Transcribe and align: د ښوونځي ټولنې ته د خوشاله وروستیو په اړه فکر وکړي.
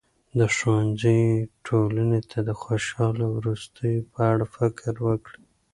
د 0.37 0.39
ښوونځي 0.55 1.21
ټولنې 1.67 2.21
ته 2.29 2.39
د 2.47 2.49
خوشاله 2.61 3.25
وروستیو 3.35 4.07
په 4.13 4.19
اړه 4.31 4.45
فکر 4.57 4.93
وکړي. 5.07 5.43